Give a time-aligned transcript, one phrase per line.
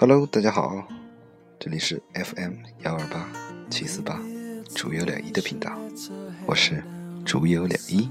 [0.00, 0.86] Hello，大家好，
[1.58, 2.52] 这里是 FM
[2.84, 3.28] 幺二八
[3.68, 4.22] 七四八，
[4.72, 5.76] 竹有两一的频道，
[6.46, 6.84] 我是
[7.24, 8.08] 竹有两一，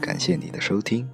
[0.00, 1.06] 感谢你的收听。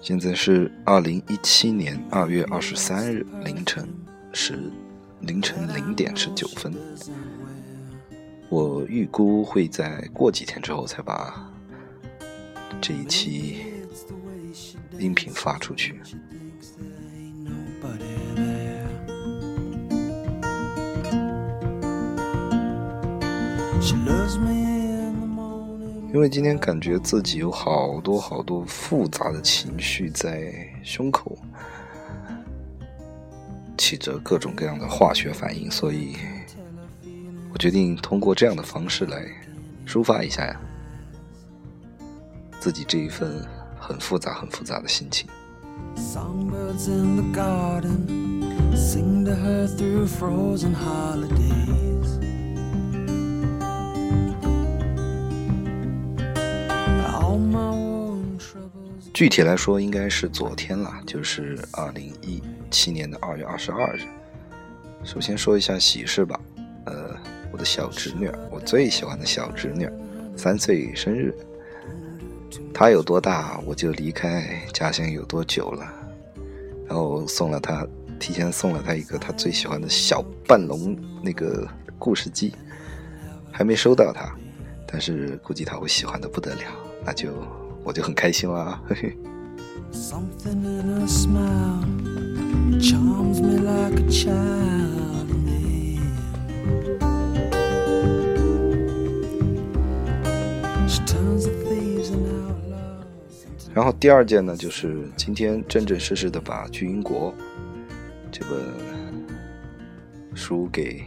[0.00, 3.88] 现在是二零一七年二月二十三日凌晨
[4.32, 4.70] 十
[5.20, 6.72] 凌晨零点十九分。
[8.48, 11.52] 我预估会在过几天之后才把
[12.80, 13.58] 这一期
[14.98, 16.00] 音频发出去。
[26.12, 31.38] 因为今天感觉自己有好多好多复杂的情绪在胸口
[33.88, 36.14] 起着各种各样的化学反应，所以
[37.50, 39.26] 我决定通过这样的方式来
[39.86, 40.60] 抒发一下呀
[42.60, 43.42] 自己这一份
[43.80, 45.26] 很复杂、很复杂的心情。
[59.18, 64.02] 具体来说，应该是昨天了，就是二零一七年的二月二十二日。
[65.02, 66.38] 首先说一下喜事吧，
[66.84, 67.16] 呃，
[67.50, 69.90] 我的小侄女，我最喜欢的小侄女，
[70.36, 71.34] 三岁生日。
[72.72, 75.92] 她有多大，我就离开家乡有多久了。
[76.86, 77.84] 然后送了她，
[78.20, 81.66] 提前送了她一个她最喜欢的小半龙那个
[81.98, 82.54] 故事机，
[83.50, 84.32] 还没收到她，
[84.86, 86.62] 但是估计她会喜欢的不得了，
[87.04, 87.34] 那就。
[87.88, 89.16] 我就很开心了，嘿嘿。
[103.72, 107.32] 然后第二件呢，就是今天正正式式的把《巨英国》
[108.30, 108.60] 这本
[110.34, 111.02] 书给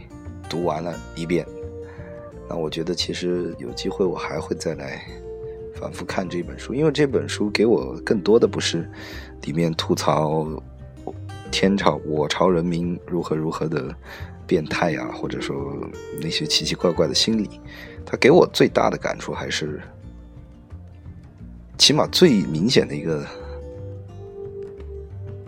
[0.50, 1.46] 读完了一遍。
[2.48, 5.21] 那我觉得其实有机会我还会再来。
[5.82, 8.88] 反复看这本书，因为这本书给我更多的不是
[9.42, 10.46] 里面吐槽
[11.50, 13.92] 天朝我朝人民如何如何的
[14.46, 15.76] 变态呀，或者说
[16.20, 17.60] 那些奇奇怪怪的心理。
[18.06, 19.80] 他给我最大的感触还是，
[21.76, 23.26] 起码最明显的一个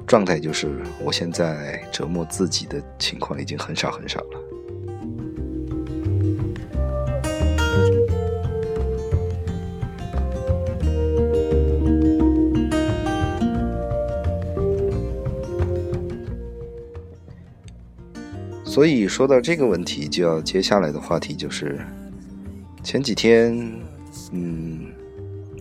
[0.04, 4.53] 状态就是，我现在折磨自己的情况已经很少很少了。
[18.74, 21.80] 所以说到这个问题，就要接下来的话题就是，
[22.82, 23.56] 前几天，
[24.32, 24.86] 嗯，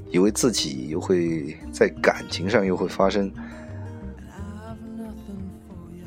[0.09, 3.31] 以为自己又会在感情上又会发生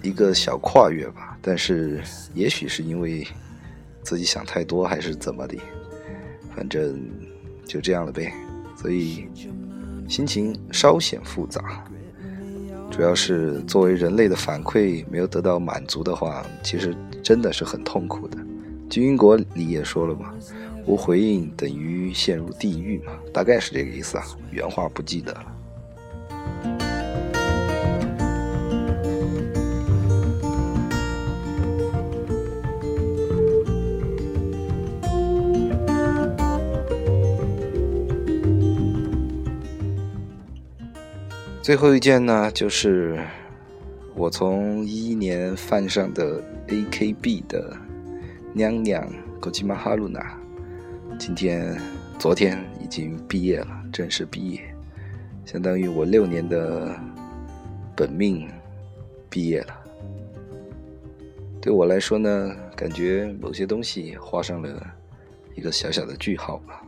[0.03, 2.03] 一个小跨越吧，但是
[2.34, 3.25] 也许是因为
[4.03, 5.56] 自己想太多还是怎么的，
[6.56, 7.00] 反正
[7.65, 8.34] 就这样了呗，
[8.77, 9.28] 所以
[10.09, 11.84] 心情稍显复杂。
[12.91, 18.39] 主要是作为人类的反馈没有得到满足的话，其实真的是很痛苦的。
[18.89, 20.33] 金英国里也说了嘛，
[20.87, 25.56] 无回应等于陷入地狱嘛，大概是这个意思啊，原话不记得了。
[41.66, 43.19] 最后一件呢，就是
[44.15, 47.76] 我从一一年犯上的 AKB 的
[48.52, 49.05] 娘娘
[49.41, 50.25] Kojima Haruna，
[51.19, 51.76] 今天、
[52.20, 54.61] 昨天已经毕业了，正式毕业，
[55.44, 56.96] 相当于我六年的
[57.96, 58.49] 本命
[59.29, 59.75] 毕业了。
[61.61, 64.69] 对我来说呢，感觉某些东西画上了
[65.56, 66.81] 一个小小的句号吧。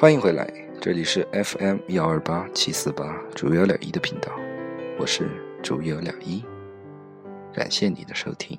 [0.00, 0.50] 欢迎回来，
[0.80, 4.32] 这里是 FM 幺二八七四八主幺两一的频道，
[4.98, 5.28] 我是
[5.62, 6.42] 主幺两一，
[7.52, 8.58] 感谢你的收听。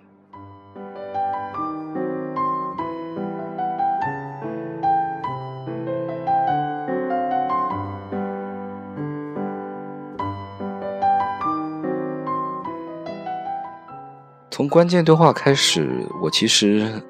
[14.52, 17.02] 从关键对话开始，我其实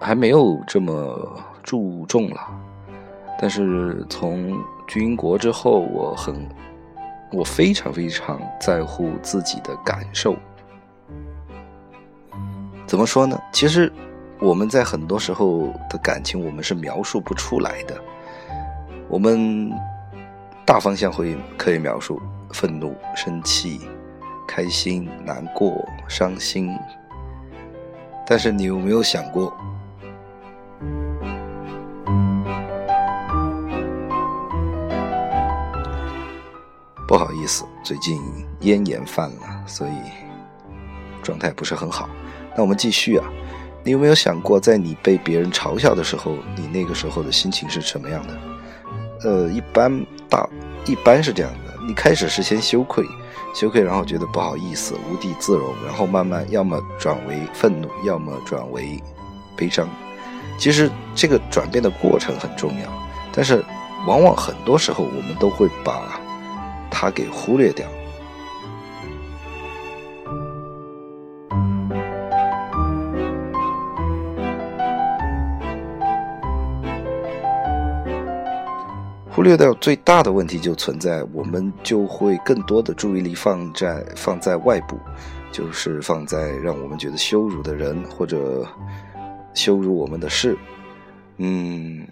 [0.00, 2.61] 还没有这么注重了。
[3.42, 4.56] 但是从
[4.86, 6.48] 军国之后，我很，
[7.32, 10.36] 我非常非常在乎自己的感受。
[12.86, 13.36] 怎么说呢？
[13.52, 13.92] 其实
[14.38, 18.00] 我们在很多时候的感情，我们是描述不出来的。
[19.08, 19.72] 我们
[20.64, 22.22] 大方向会可以描述
[22.52, 23.80] 愤怒、生气。
[24.46, 26.76] 开心、难过、伤心，
[28.26, 29.56] 但是你有没有想过？
[37.12, 38.22] 不好意思，最近
[38.60, 39.92] 咽炎犯了，所以
[41.22, 42.08] 状态不是很好。
[42.56, 43.30] 那我们继续啊，
[43.84, 48.40] 你有没有想过，在你被别人嘲笑的时候，你那个时候的心情是什么样的？
[49.24, 49.92] 呃，一般
[50.26, 50.48] 大
[50.86, 53.04] 一般是这样的，你开始是先羞愧。
[53.54, 58.98] 羞愧，然后觉得不好意思，无地自容，然后慢慢要么转为愤怒，要么转为
[59.54, 59.86] 悲伤。
[60.56, 62.90] 其实这个转变的过程很重要，
[63.34, 63.62] 但是
[64.06, 66.18] 往往很多时候我们都会把
[66.92, 67.88] 他给忽略掉。
[79.34, 84.96] 忽略掉最大的问题就存在，我们就会更多的注意力放在放在外部，
[85.50, 88.64] 就是放在让我们觉得羞辱的人或者
[89.54, 90.56] 羞辱我们的事，
[91.38, 92.06] 嗯，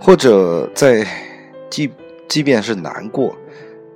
[0.00, 1.06] 或者在
[1.68, 1.90] 即
[2.28, 3.36] 即便是难过，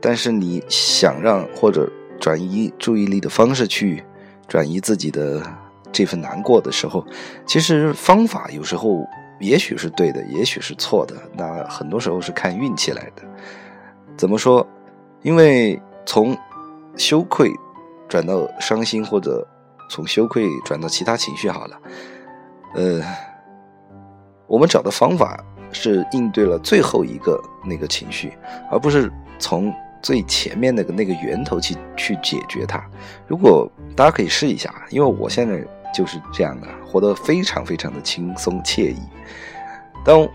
[0.00, 1.90] 但是你想让或者
[2.20, 4.02] 转移注意力的方式去
[4.49, 5.43] 转移自己的
[5.90, 7.06] 这份难过的时候，
[7.46, 9.06] 其实方法有时候
[9.40, 11.14] 也许是对的，也许是错的。
[11.34, 13.22] 那很多时候是看运气来的。
[14.16, 14.66] 怎么说？
[15.22, 16.37] 因为从
[16.96, 17.50] 羞愧
[18.08, 19.46] 转到伤心，或者
[19.88, 21.81] 从羞愧转到其他情绪，好了，
[22.75, 23.02] 呃，
[24.46, 25.43] 我们找的方法。
[25.73, 28.33] 是应对了最后一个那个情绪，
[28.71, 29.73] 而不是从
[30.03, 32.85] 最前面那个那个源头去去解决它。
[33.27, 35.65] 如果大家可以试一下，因为我现在
[35.95, 38.99] 就是这样的，活得非常非常的轻松惬意。
[40.05, 40.29] 当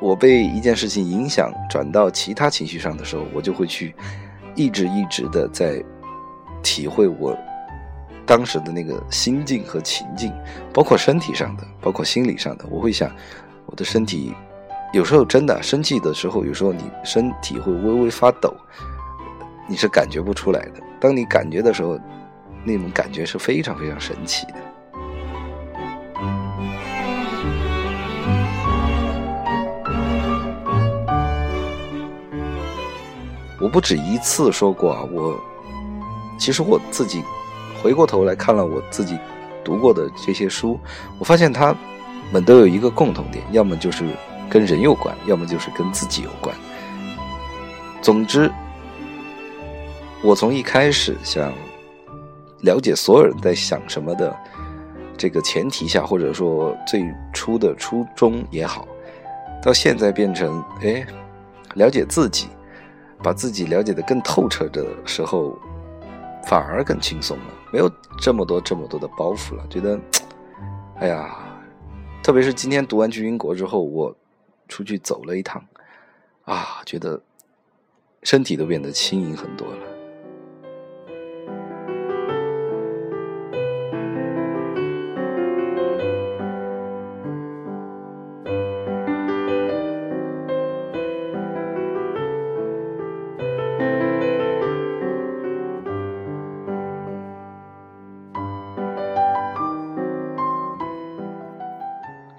[0.00, 3.94] 我被一件事情影响转到其他情绪上的时候，我就会去
[4.54, 5.82] 一直一直的在
[6.62, 7.38] 体会我
[8.26, 10.32] 当时的那个心境和情境，
[10.72, 12.64] 包括身体上的，包括心理上的。
[12.68, 13.10] 我会想，
[13.66, 14.34] 我的身体。
[14.94, 18.54] 有时候真的生气的时候，有时候你身体会微微发抖，
[19.66, 20.80] 你是感觉不出来的。
[21.00, 21.98] 当你感觉的时候，
[22.62, 24.54] 那种感觉是非常非常神奇的。
[33.60, 35.36] 我不止一次说过啊，我
[36.38, 37.20] 其实我自己
[37.82, 39.18] 回过头来看了我自己
[39.64, 40.78] 读过的这些书，
[41.18, 41.74] 我发现他
[42.32, 44.04] 们都有一个共同点，要么就是。
[44.48, 46.54] 跟人有关，要么就是跟自己有关。
[48.00, 48.52] 总之，
[50.22, 51.52] 我从一开始想
[52.60, 54.36] 了解所有人在想什么的
[55.16, 58.86] 这个前提下，或者说最初的初衷也好，
[59.62, 61.04] 到现在变成哎
[61.74, 62.48] 了解自己，
[63.22, 65.58] 把自己了解的更透彻的时候，
[66.46, 69.64] 反而更轻松了，没有这么多这么多的包袱了。
[69.70, 69.98] 觉得
[71.00, 71.36] 哎呀，
[72.22, 74.14] 特别是今天读完《巨英国》之后，我。
[74.74, 75.64] 出去走了一趟，
[76.42, 77.22] 啊，觉得
[78.24, 79.93] 身体都变得轻盈很多了。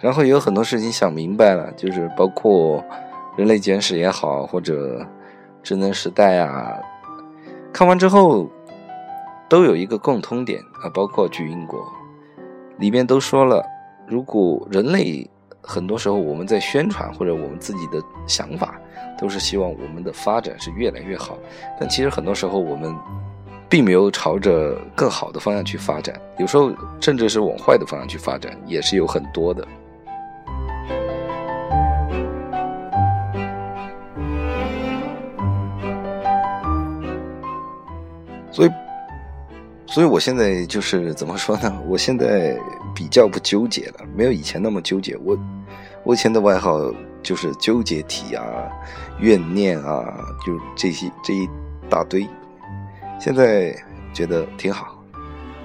[0.05, 2.77] 然后也有很多事情想明白了，就是包括
[3.35, 4.99] 《人类简史》也好，或者
[5.63, 6.77] 《智能时代》啊，
[7.73, 8.47] 看完之后
[9.49, 11.79] 都有一个共通点啊，包括《巨英国》
[12.77, 13.65] 里面都说了，
[14.05, 15.27] 如果人类
[15.59, 18.79] 很多时候我们在宣传或者我们自己的想法，
[19.17, 21.35] 都是希望我们的发展是越来越好。
[21.79, 22.95] 但其实很多时候我们
[23.67, 26.71] 并没有朝着更好的方向去发展，有时候
[27.01, 29.67] 甚至是往坏的方向去发展，也是有很多的。
[38.55, 38.71] 所以，
[39.85, 41.77] 所以我现在就是怎么说呢？
[41.89, 42.57] 我现在
[42.95, 45.17] 比较不纠结了，没有以前那么纠结。
[45.17, 45.37] 我，
[46.05, 46.79] 我以前的外号
[47.21, 48.45] 就是纠结体啊、
[49.19, 51.49] 怨念啊，就这些这一
[51.89, 52.25] 大堆。
[53.19, 53.75] 现在
[54.13, 55.03] 觉得挺好，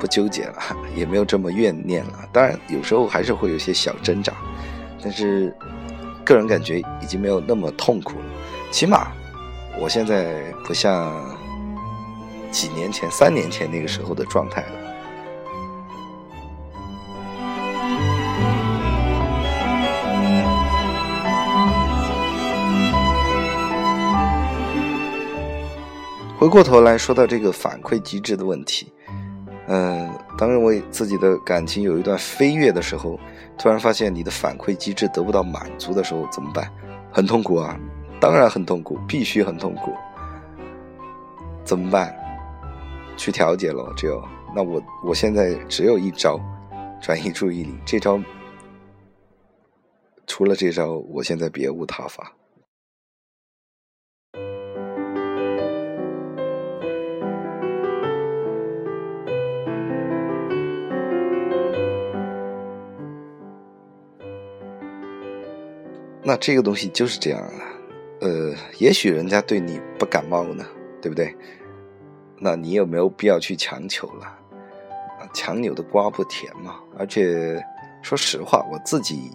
[0.01, 0.57] 不纠结了，
[0.97, 2.29] 也没有这么怨念了。
[2.33, 4.33] 当然，有时候还是会有些小挣扎，
[5.01, 5.55] 但是
[6.25, 8.25] 个人感觉已经没有那么痛苦了。
[8.73, 9.13] 起码，
[9.79, 11.39] 我现在不像。
[12.51, 14.69] 几年前、三年前那个时候的状态了。
[26.39, 28.91] 回过头来说到这个反馈机制的问题，
[29.67, 33.21] 嗯，当认为自己的感情有一段飞跃的时候，
[33.59, 36.67] 突然发现你的反馈机制得不到满足的时候，怎么办？
[37.13, 37.79] 很痛苦啊，
[38.19, 39.93] 当然很痛苦，必须很痛苦。
[41.63, 42.17] 怎么办？
[43.21, 46.41] 去调节了，只有那我我现在只有一招，
[47.03, 47.75] 转移注意力。
[47.85, 48.19] 这招
[50.27, 52.33] 除了这招，我现在别无他法。
[66.23, 67.53] 那这个东西就是这样啊，
[68.23, 70.65] 呃，也许人家对你不感冒呢，
[71.03, 71.37] 对不对？
[72.43, 74.39] 那你有没有必要去强求了？
[75.35, 76.81] 强扭的瓜不甜嘛。
[76.99, 77.63] 而且
[78.03, 79.31] 说实话，我自己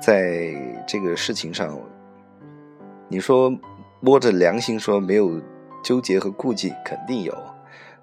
[0.00, 0.54] 在
[0.86, 1.78] 这个事情上，
[3.08, 3.52] 你说
[4.00, 5.40] 摸着良心说没有
[5.84, 7.36] 纠结和顾忌，肯定有。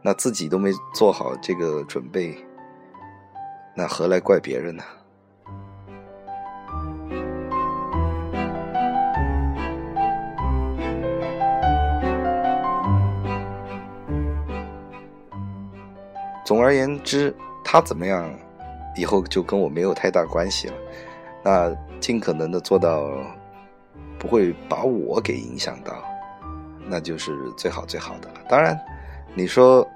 [0.02, 2.38] 那自己都没做好这个准备，
[3.74, 4.84] 那何来怪别人呢？
[16.46, 18.32] 总而言之，他怎么样，
[18.96, 20.74] 以后就跟我没有太大关系了。
[21.44, 23.10] 那尽可能的做到，
[24.20, 26.04] 不会把我给影响到，
[26.88, 28.36] 那就是最好最好的了。
[28.48, 28.80] 当然，
[29.34, 29.88] 你说，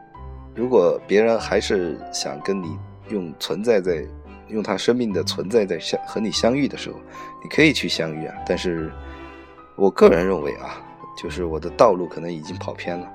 [0.56, 2.76] 如果别人还是想跟你
[3.10, 4.04] 用存在在，
[4.48, 7.00] 用他生命的存在在相和你相遇的时候，
[7.44, 8.36] 你可以去相遇啊。
[8.48, 8.92] 但是
[9.76, 10.82] 我个人认为啊，
[11.16, 13.08] 就是我的道路可能已经跑偏了，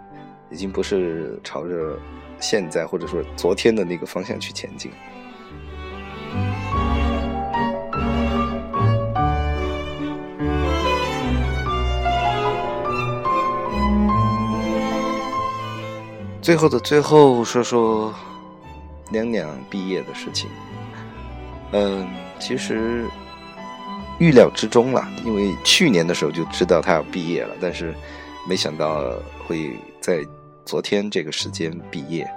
[0.51, 1.99] 已经不是朝着。
[2.41, 4.91] 现在或者说昨天的那个方向去前进。
[16.43, 18.15] 最后的最后，说说
[19.11, 20.51] 娘娘毕业的事情。
[21.73, 22.07] 嗯，
[22.39, 23.07] 其实
[24.19, 27.95] 预料之中了，因为去年的时候就知道她要毕业了，但是
[28.47, 29.11] 没想到
[29.47, 30.23] 会在。
[30.65, 32.29] 昨天这个时间毕业，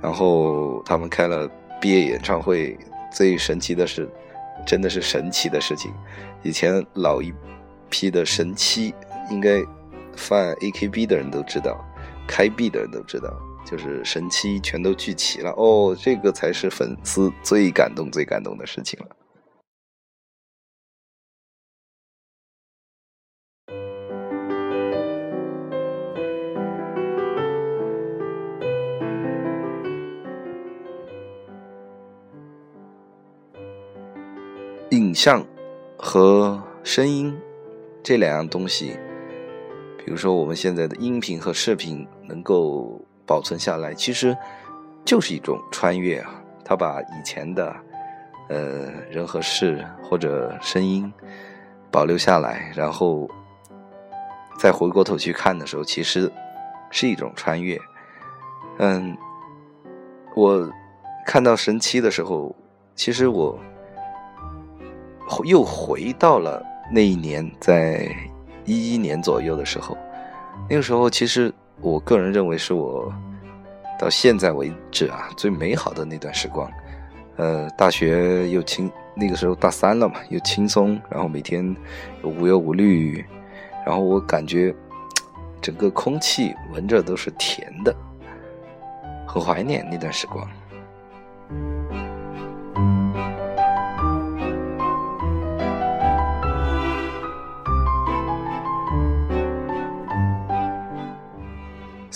[0.00, 1.48] 然后他们开了
[1.80, 2.76] 毕业演唱会。
[3.12, 4.06] 最神奇的是，
[4.66, 5.90] 真的是神奇的事情。
[6.42, 7.32] 以前老一
[7.88, 8.92] 批的神七，
[9.30, 9.62] 应该
[10.14, 11.82] 犯 AKB 的人都知道，
[12.26, 13.32] 开闭的人都知道，
[13.64, 15.50] 就是神七全都聚齐了。
[15.52, 19.06] 哦，这个才是粉丝最感动、最感动的事情了。
[35.16, 35.42] 像
[35.96, 37.34] 和声音
[38.02, 38.98] 这两样东西，
[39.96, 44.36] 比如说我们现在的音频和视频能够保存下来，其实
[45.06, 46.42] 就是一种穿越啊。
[46.62, 47.74] 他把以前的
[48.50, 51.10] 呃人和事或者声音
[51.90, 53.26] 保留下来，然后
[54.58, 56.30] 再回过头去看的时候，其实
[56.90, 57.80] 是一种穿越。
[58.76, 59.16] 嗯，
[60.34, 60.70] 我
[61.24, 62.54] 看到神七的时候，
[62.94, 63.58] 其实我。
[65.44, 68.08] 又回到了那一年，在
[68.64, 69.96] 一一年左右的时候，
[70.68, 73.12] 那个时候其实我个人认为是我
[73.98, 76.70] 到现在为止啊最美好的那段时光。
[77.36, 81.76] 呃，大学又轻，那个时候大三了嘛，又轻松，然后每天
[82.22, 83.22] 无忧无虑，
[83.84, 84.74] 然后我感觉
[85.60, 87.94] 整个空气闻着都是甜的，
[89.26, 90.48] 很怀念那段时光。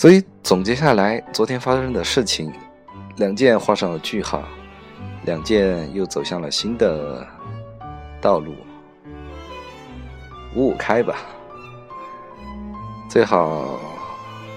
[0.01, 2.51] 所以总结下来，昨天发生的事情，
[3.17, 4.41] 两件画上了句号，
[5.25, 7.23] 两件又走向了新的
[8.19, 8.55] 道路，
[10.55, 11.17] 五五开吧。
[13.11, 13.79] 最好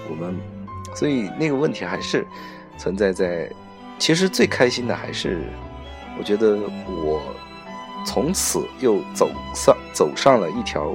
[0.09, 0.35] 我们，
[0.95, 2.25] 所以那个问题还是
[2.79, 3.47] 存在在。
[3.99, 5.43] 其实最开心的还是，
[6.17, 7.21] 我觉得我
[8.03, 10.91] 从此又走上走上了一条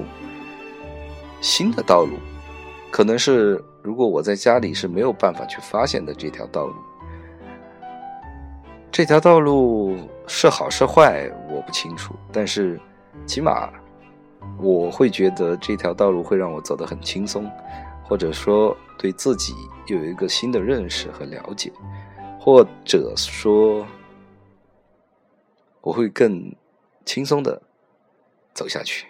[1.41, 2.19] 新的道路，
[2.91, 6.75] 可能是如果我在家里是没有办法去发现的这条道路。
[8.91, 12.79] 这条道路是好是坏我不清楚，但是
[13.25, 13.71] 起码
[14.59, 17.49] 我会觉得这条道路会让我走得很轻松，
[18.03, 19.55] 或者说对自己
[19.87, 21.73] 有一个新的认识和了解。
[22.43, 23.87] 或者说，
[25.83, 26.53] 我会更
[27.05, 27.61] 轻松的
[28.55, 29.07] 走下去。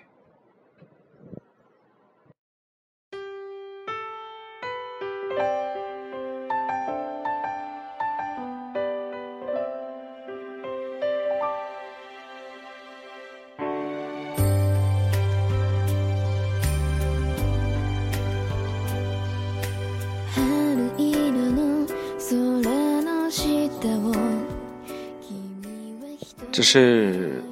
[26.61, 27.43] 这是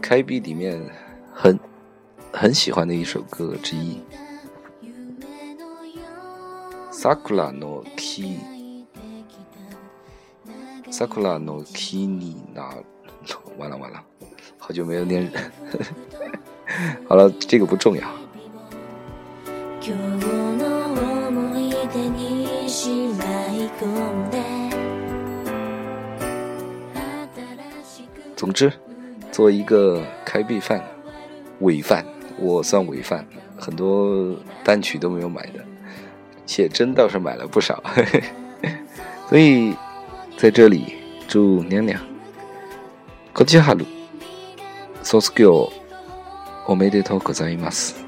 [0.00, 0.80] 开闭里面
[1.34, 1.58] 很
[2.32, 4.00] 很喜欢的一首歌之一。
[6.92, 8.60] Sakura no ki，Sakura
[11.40, 12.84] no ki ni na，
[13.58, 14.00] 完了完了，
[14.56, 15.28] 好久没有念。
[17.08, 18.08] 好了，这个不重要。
[28.37, 28.71] 总之，
[29.31, 30.83] 做一个开闭饭，
[31.59, 32.05] 伪饭，
[32.37, 33.25] 我算伪饭，
[33.57, 35.63] 很多单曲都没有买的，
[36.45, 37.81] 写真倒是买了不少，
[39.29, 39.73] 所以
[40.37, 40.95] 在这里
[41.27, 41.99] 祝娘娘，
[43.33, 43.85] こちはる、
[45.03, 45.69] 卒業
[46.67, 48.06] おめでとうございます。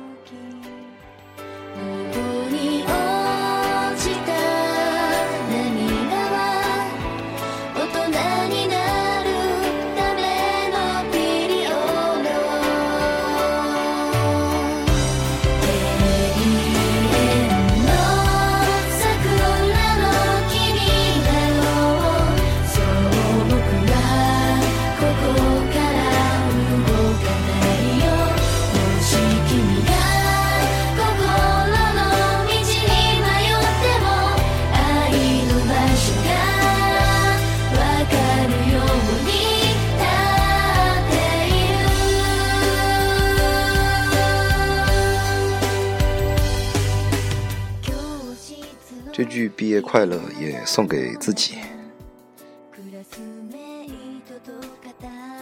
[49.90, 51.56] 快乐也送给自己。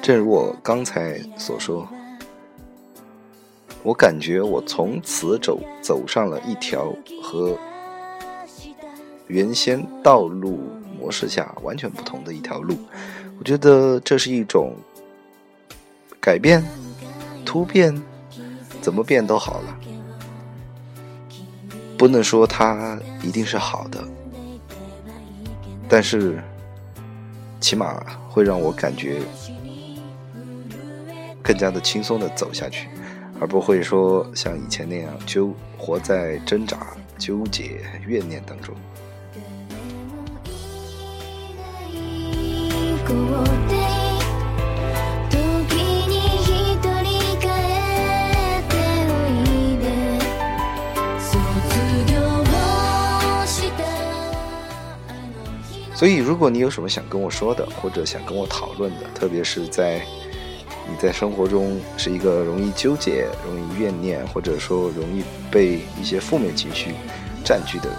[0.00, 1.86] 正如我刚才所说，
[3.82, 6.90] 我感觉我从此走走上了一条
[7.22, 7.58] 和
[9.26, 10.58] 原先道路
[10.98, 12.78] 模式下完全不同的一条路。
[13.38, 14.74] 我觉得这是一种
[16.18, 16.64] 改变、
[17.44, 17.94] 突变，
[18.80, 19.78] 怎么变都好了。
[21.98, 24.02] 不能说它一定是好的，
[25.88, 26.38] 但是
[27.60, 29.20] 起码会让我感觉
[31.42, 32.88] 更加的轻松的走下去，
[33.40, 38.74] 而不会说像以前那样纠活在挣扎、纠结、怨念当中。
[55.98, 60.00] 所以，如果你有什么想跟我说的，或者想跟我讨论的，特别是在
[60.88, 66.94] 你在生活中是一个容易纠结、容易怨念，或者说容易被一些负面情绪
[67.44, 67.90] 占据的，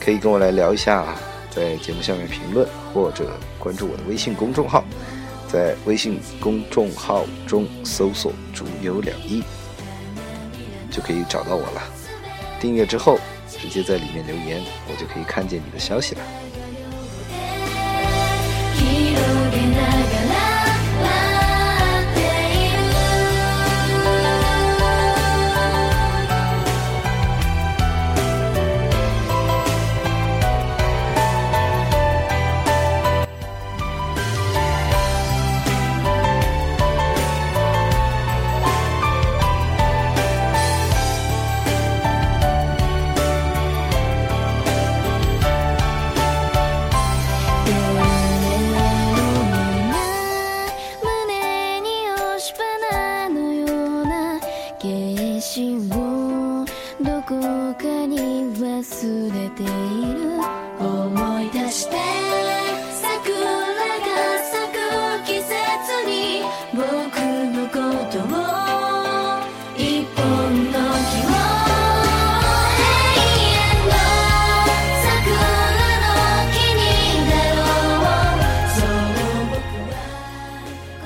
[0.00, 1.04] 可以跟我来聊一下，
[1.50, 4.82] 在节目下面评论，或者关注我的微信公众号，
[5.46, 9.44] 在微信公众号中搜索“竹有两一”，
[10.90, 11.82] 就可以找到我了。
[12.58, 13.18] 订阅之后，
[13.50, 16.22] 直接在里面留言，我就可以看见你的消息了。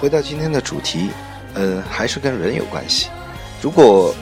[0.08, 1.10] 回到今天的主题，
[1.52, 3.10] 嗯，还是跟人有关系。
[3.60, 4.14] 如果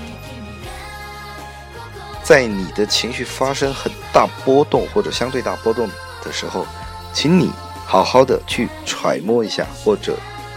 [2.25, 5.89] 在你的情绪发生很大波动或者相对大波动
[6.25, 6.67] 的时候，
[7.13, 7.53] 请你
[7.87, 10.17] 好好的去揣摩一下，或者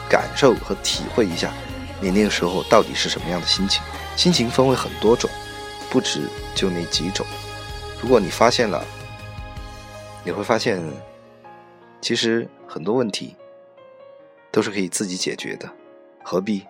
[0.09, 1.51] 感受和体会一下
[2.01, 3.83] 你那个时候到底是什么样的心情。
[4.15, 5.29] 心情分为很多种，
[5.91, 6.23] 不止
[6.55, 7.23] 就那几种。
[8.01, 8.83] 如果你发现了，
[10.23, 10.81] 你会发现，
[12.01, 13.35] 其实很多问题
[14.51, 15.71] 都是可以自己解决的，
[16.23, 16.65] 何必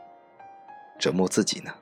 [0.99, 1.73] 折磨自己呢？